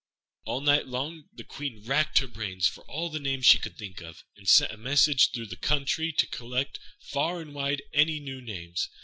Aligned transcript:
All 0.47 0.61
night 0.61 0.87
long 0.87 1.25
the 1.31 1.43
Queen 1.43 1.85
racked 1.85 2.17
her 2.17 2.27
brains 2.27 2.67
for 2.67 2.83
all 2.89 3.11
the 3.11 3.19
names 3.19 3.45
she 3.45 3.59
could 3.59 3.77
think 3.77 4.01
of, 4.01 4.23
and 4.35 4.49
sent 4.49 4.71
a 4.71 4.77
messenger 4.77 5.29
through 5.31 5.45
the 5.45 5.55
country 5.55 6.11
to 6.11 6.25
collect 6.25 6.79
far 6.99 7.39
and 7.39 7.53
wide 7.53 7.83
any 7.93 8.19
new 8.19 8.41
names. 8.41 8.89